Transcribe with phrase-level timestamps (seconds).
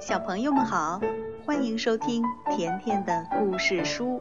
[0.00, 0.98] 小朋友们好，
[1.44, 4.18] 欢迎收听甜甜的故事书，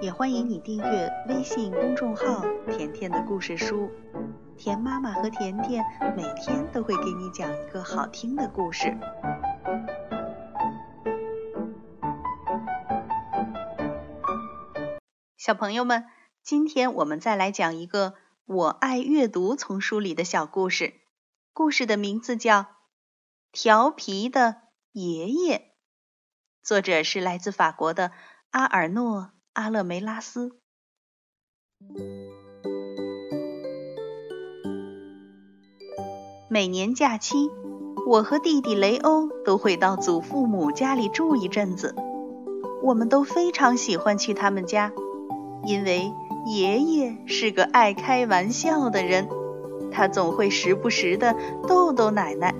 [0.00, 3.90] 也欢迎你订阅微信公众号“甜甜的故事书”。
[4.56, 5.84] 甜妈妈和甜甜
[6.16, 8.96] 每天都会给你讲一个好听的故事。
[15.36, 16.06] 小朋友们，
[16.44, 18.14] 今天我们再来讲一个
[18.46, 20.94] “我爱阅读”丛书里的小故事。
[21.52, 22.60] 故事的名字叫
[23.50, 25.58] 《调皮的爷爷》，
[26.64, 28.10] 作者是来自法国的
[28.50, 29.20] 阿尔诺·
[29.52, 30.58] 阿勒梅拉斯。
[36.48, 37.48] 每年假期，
[38.08, 41.94] 我和弟弟雷欧都会到祖父母家里住一阵子。
[42.82, 44.92] 我们都非常喜欢去他们家，
[45.64, 46.12] 因为
[46.46, 49.28] 爷爷是个爱开玩笑的人。
[49.92, 51.36] 他总会时不时的
[51.68, 52.52] 逗逗奶奶，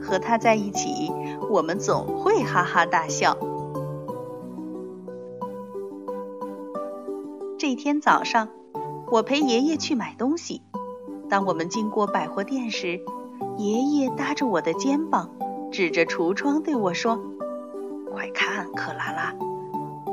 [0.00, 1.10] 和他在一起，
[1.48, 3.36] 我们总会哈哈大笑。
[7.58, 8.48] 这天早上，
[9.10, 10.62] 我陪爷爷去买东西。
[11.28, 13.00] 当我们经过百货店时，
[13.56, 15.30] 爷爷搭着我的肩膀，
[15.70, 17.18] 指着橱窗对我说
[18.12, 19.34] ：“快看，克拉拉，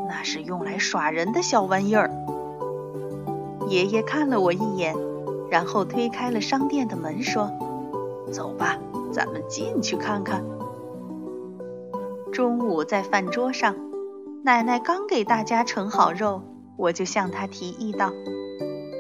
[0.08, 2.09] 那是用来耍人的小玩意儿。”
[3.67, 4.95] 爷爷看了我一眼。
[5.47, 7.52] 然后推开了商店的门，说
[8.33, 8.77] ：“走吧，
[9.11, 10.44] 咱们进去看看。”
[12.36, 13.78] 中午在饭桌上，
[14.44, 16.42] 奶奶刚给大家盛好肉，
[16.77, 18.11] 我就向她提议道：“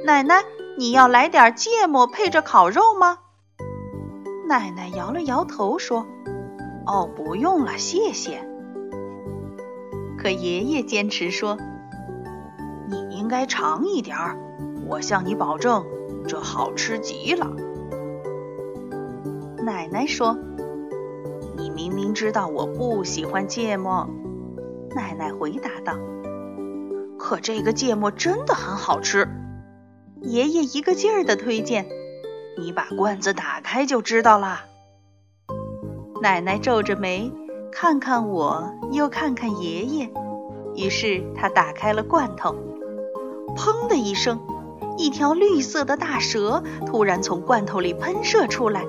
[0.07, 0.41] 奶奶，
[0.77, 3.17] 你要来点芥末配着烤肉吗？”
[4.47, 6.07] 奶奶摇了摇头说
[6.87, 8.39] ：“哦，不用了，谢谢。”
[10.17, 11.57] 可爷爷坚持说
[12.89, 14.37] ：“你应该尝一点儿，
[14.87, 15.85] 我向你保证。”
[16.25, 17.51] 这好吃极了，
[19.57, 20.37] 奶奶说
[21.75, 24.09] ：“明明知道我不喜欢芥末。”
[24.95, 25.93] 奶奶回答道
[27.19, 29.27] ：“可这个芥末真的很好吃。”
[30.23, 31.85] 爷爷一个劲儿的推荐
[32.57, 34.63] ：“你把罐子打开就知道啦。”
[36.21, 37.31] 奶奶皱着眉，
[37.71, 40.09] 看看我，又看看爷爷，
[40.75, 42.55] 于是她打开了罐头，
[43.55, 44.39] 砰的一声。
[44.97, 48.85] 一条绿色的大蛇突然从罐头里喷射出来，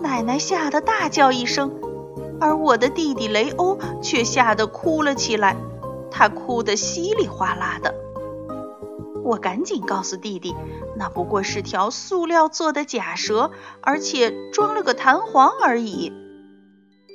[0.00, 1.70] 奶奶吓得大叫一声，
[2.40, 5.56] 而我的弟弟雷欧却吓得哭了起来，
[6.10, 7.94] 他哭得稀里哗啦的。
[9.22, 10.56] 我赶紧告诉弟弟，
[10.96, 13.50] 那不过是条塑料做的假蛇，
[13.82, 16.12] 而且装了个弹簧而已。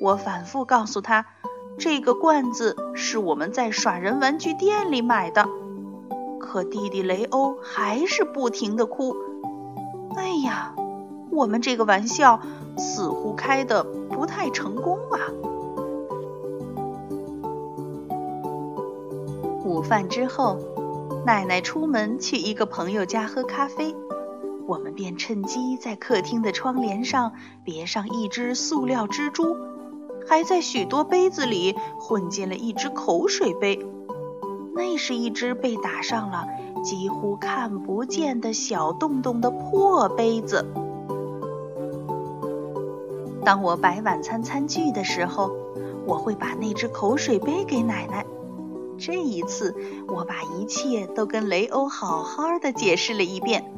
[0.01, 1.25] 我反复告诉他，
[1.77, 5.49] 这个罐子是我们在耍人玩具店里买的。
[6.39, 9.15] 可弟弟雷欧还是不停地哭。
[10.15, 10.75] 哎呀，
[11.31, 12.39] 我们这个玩笑
[12.77, 15.19] 似乎开的不太成功啊！
[19.63, 20.57] 午饭之后，
[21.25, 23.95] 奶奶出门去一个朋友家喝咖啡，
[24.67, 27.33] 我们便趁机在客厅的窗帘上
[27.63, 29.55] 别上一只塑料蜘蛛，
[30.27, 33.85] 还在许多杯子里混进了一只口水杯。
[34.75, 36.45] 那是一只被打上了
[36.83, 40.65] 几乎看不见的小洞洞的破杯子。
[43.45, 45.55] 当我摆晚餐餐具的时候，
[46.07, 48.25] 我会把那只口水杯给奶奶。
[48.97, 49.75] 这一次，
[50.07, 53.71] 我把一切都跟雷欧好好的解释了一遍，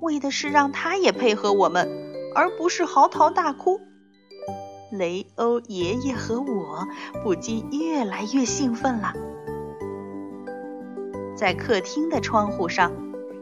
[0.00, 1.88] 为的是让他也配合我们，
[2.34, 3.80] 而不是嚎啕大哭。
[4.92, 6.86] 雷欧爷爷和我
[7.24, 9.12] 不禁越来越兴奋了。
[11.34, 12.92] 在客厅的窗户上，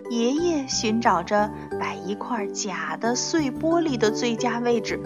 [0.09, 4.98] 爷爷寻找着摆一块假的碎玻璃的最佳位置。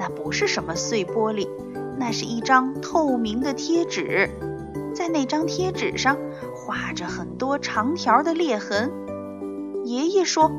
[0.00, 1.46] 那不是什么碎玻璃，
[1.98, 4.30] 那是一张透明的贴纸。
[4.94, 6.16] 在那张贴纸上
[6.56, 8.90] 画着很多长条的裂痕。
[9.84, 10.50] 爷爷说：“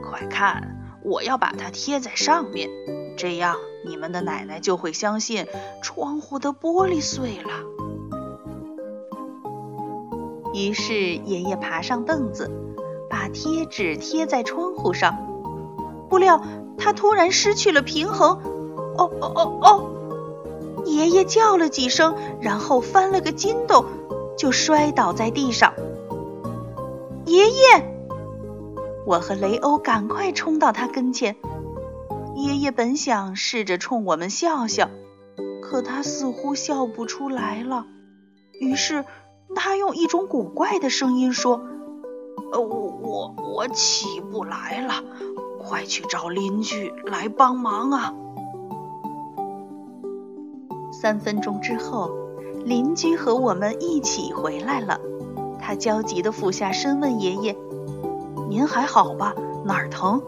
[0.00, 2.70] 快看，我要把它贴在上面，
[3.16, 5.48] 这样你们的奶奶就会相信
[5.82, 7.50] 窗户的玻璃碎了。”
[10.54, 12.48] 于是爷爷爬上凳子，
[13.10, 15.16] 把贴纸贴在窗户上。
[16.08, 16.40] 不料
[16.78, 18.38] 他突然失去了平衡，
[18.96, 20.84] 哦哦哦哦！
[20.84, 23.84] 爷爷叫了几声，然后翻了个筋斗，
[24.36, 25.74] 就摔倒在地上。
[27.24, 27.56] 爷爷，
[29.06, 31.36] 我和雷欧赶快冲到他跟前。
[32.34, 34.90] 爷爷本想试着冲我们笑笑，
[35.62, 37.86] 可他似乎笑不出来了。
[38.60, 39.04] 于是。
[39.54, 41.62] 他用一种古怪的声音说
[42.52, 45.04] ：“呃，我我我起不来了，
[45.68, 48.14] 快去找邻居来帮忙啊！”
[50.92, 52.10] 三分钟之后，
[52.64, 55.00] 邻居和我们一起回来了。
[55.60, 57.56] 他焦急地俯下身问爷爷
[58.48, 59.34] ：“您还好吧？
[59.64, 60.22] 哪儿疼？”“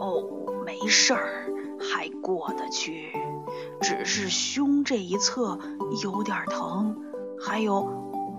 [0.00, 0.24] 哦，
[0.66, 3.12] 没事儿，还过得去，
[3.80, 5.58] 只是胸这一侧
[6.02, 6.96] 有点疼，
[7.38, 7.88] 还有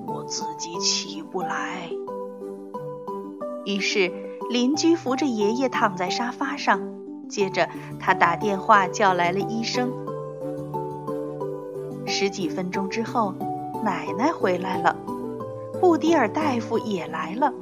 [0.05, 1.89] 我自己起不来。”
[3.65, 4.11] 于是
[4.51, 6.81] 邻居扶着爷爷躺在沙发上，
[7.29, 7.69] 接着
[8.01, 9.93] 他打电话叫来了医生。
[12.05, 13.33] 十几分钟之后，
[13.81, 14.97] 奶奶回来了，
[15.79, 17.53] 布迪尔大夫也来了。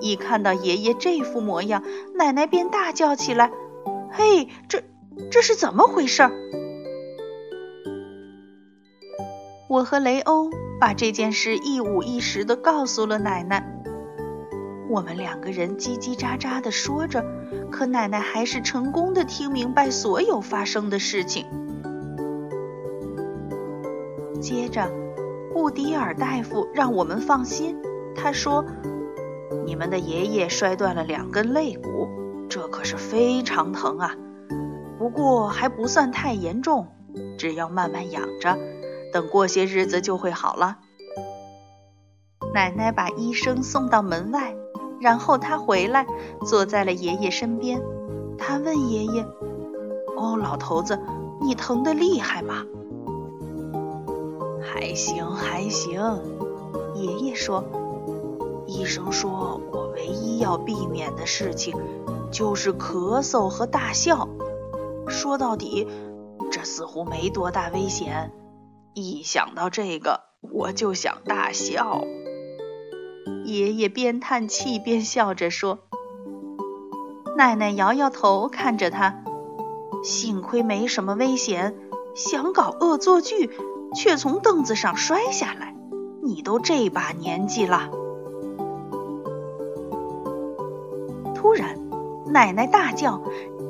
[0.00, 1.82] 一看到爷爷这副模样，
[2.14, 3.50] 奶奶便大叫起来
[4.12, 4.84] ：“嘿，这
[5.32, 6.30] 这是怎么回事？”
[9.68, 10.48] 我和雷欧
[10.80, 13.79] 把这件事一五一十的告诉了奶奶。
[14.90, 17.24] 我们两个人叽叽喳喳的说着，
[17.70, 21.46] 可奶奶还是成功的听明白所有发生的事情。
[24.40, 24.90] 接着，
[25.52, 27.80] 布迪尔大夫让我们放心。
[28.16, 28.64] 他说
[29.64, 32.08] ：“你们的爷爷摔断了两根肋骨，
[32.48, 34.16] 这可是非常疼啊。
[34.98, 36.88] 不过还不算太严重，
[37.38, 38.58] 只要慢慢养着，
[39.12, 40.78] 等过些日子就会好了。”
[42.52, 44.56] 奶奶把医生送到门外，
[45.00, 46.06] 然后他回来，
[46.46, 47.82] 坐在了爷爷身边。
[48.38, 49.26] 他问爷爷
[50.16, 51.00] ：“哦，老头子，
[51.40, 52.64] 你疼得厉害吗？”
[54.62, 56.00] 还行还行，
[56.94, 57.64] 爷爷说
[58.66, 61.74] ：“医生说我唯一要避免的事情
[62.30, 64.28] 就是咳嗽和大笑。
[65.08, 65.88] 说到底，
[66.50, 68.32] 这似乎没多大危险。
[68.94, 72.04] 一想到这个，我就想大笑。”
[73.58, 75.80] 爷爷边叹气边笑着说。
[77.36, 79.22] 奶奶摇摇头，看着他
[80.04, 81.76] ：“幸亏没什么危险，
[82.14, 83.50] 想搞恶作剧。”
[83.92, 85.74] 却从凳子上摔下来。
[86.22, 87.90] 你都这把年纪了！
[91.34, 91.76] 突然，
[92.26, 93.20] 奶奶大叫，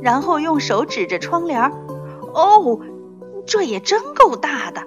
[0.02, 1.72] 然后用手指着窗帘
[2.34, 2.80] ：“哦，
[3.46, 4.82] 这也真够大的！”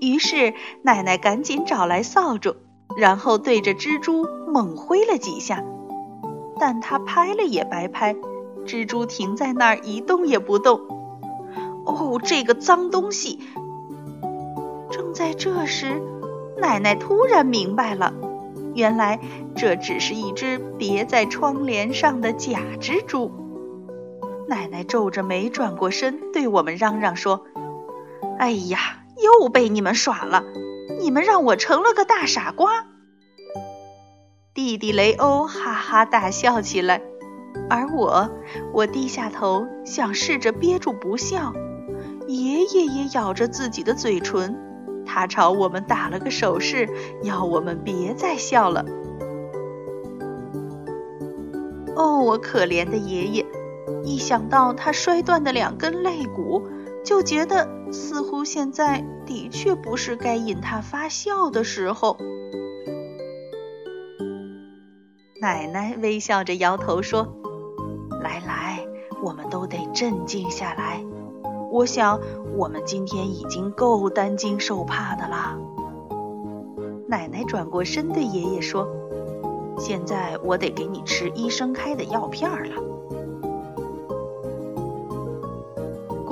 [0.00, 2.54] 于是奶奶赶紧找来扫帚，
[2.96, 5.64] 然后对着蜘蛛猛挥了几下。
[6.58, 8.14] 但她拍了也白拍，
[8.64, 10.80] 蜘蛛停在那儿一动也不动。
[11.84, 13.40] 哦，这个脏东西！
[14.90, 16.00] 正在这时，
[16.58, 18.14] 奶奶突然明白了，
[18.74, 19.18] 原来
[19.56, 23.32] 这只是一只别在窗帘上的假蜘蛛。
[24.46, 27.44] 奶奶皱着眉转过身，对我们嚷嚷说
[28.38, 28.78] ：“哎呀，
[29.16, 30.44] 又被你们耍了！
[31.02, 32.86] 你们让我成了个大傻瓜。”
[34.54, 37.02] 弟弟雷欧哈哈大笑起来，
[37.68, 38.30] 而我，
[38.72, 41.52] 我低下头想试着憋住不笑。
[42.28, 44.56] 爷爷也咬着自己的嘴唇。
[45.04, 46.88] 他朝我们打了个手势，
[47.22, 48.84] 要我们别再笑了。
[51.96, 53.44] 哦，我可怜的爷爷！
[54.04, 56.62] 一想到他摔断的两根肋骨，
[57.04, 62.16] 就觉得似乎现在的确不是该引他发笑的时候。
[65.40, 67.26] 奶奶微笑着摇头说
[68.22, 68.86] ：“来来，
[69.22, 71.04] 我们都得镇静下来。”
[71.72, 72.20] 我想，
[72.54, 75.58] 我们今天已经够担惊受怕的啦。
[77.08, 78.86] 奶奶转过身对爷爷说
[79.78, 82.82] ：“现在我得给你吃医生开的药片了。”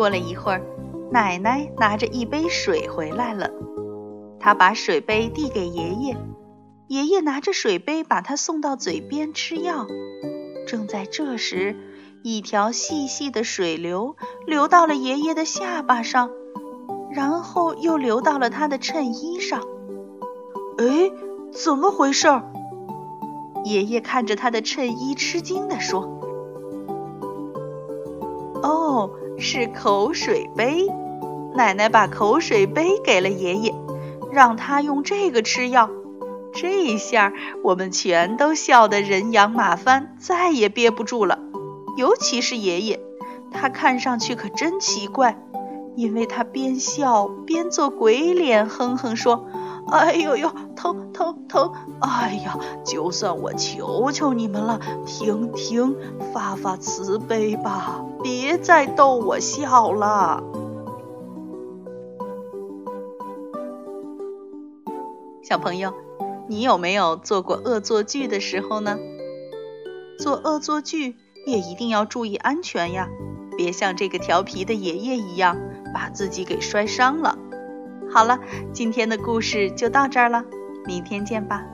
[0.00, 0.62] 过了一会儿，
[1.12, 3.50] 奶奶拿着一杯水回来了。
[4.38, 6.16] 她把水杯递给爷爷，
[6.87, 9.87] 爷爷拿着水杯把它送到嘴边吃药。
[10.66, 11.76] 正在这时，
[12.23, 14.16] 一条细细的水流
[14.47, 16.30] 流到了爷爷的下巴上，
[17.12, 19.61] 然后又流到了他的衬衣上。
[20.78, 21.12] 哎，
[21.52, 22.26] 怎么回事？
[23.66, 26.00] 爷爷看着他的衬衣，吃惊地说
[28.64, 30.87] ：“哦，是口水杯。”
[31.56, 33.75] 奶奶把口水杯给了爷爷，
[34.30, 35.90] 让他用这个吃药。
[36.52, 37.32] 这一下
[37.64, 41.38] 我们全都笑得人仰马翻，再也憋不住了。
[41.97, 43.00] 尤其是爷爷，
[43.52, 45.42] 他看上去可真奇怪，
[45.97, 49.47] 因为他边笑边做鬼脸，哼哼说
[49.90, 51.73] ：“哎呦呦，疼疼疼！
[52.00, 55.97] 哎呀，就算我求求你们了，停停，
[56.32, 60.42] 发发慈悲吧，别再逗我笑了。”
[65.42, 65.92] 小朋友，
[66.49, 68.99] 你有没有做过恶作剧的时候呢？
[70.18, 71.16] 做恶作剧。
[71.47, 73.09] 也一定要注意安全呀，
[73.56, 75.56] 别像这个调皮的爷爷一样，
[75.94, 77.38] 把自己给摔伤了。
[78.12, 78.38] 好了，
[78.73, 80.45] 今天的故事就到这儿了，
[80.85, 81.64] 明天见吧。